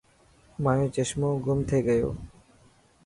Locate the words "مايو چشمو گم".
0.63-1.59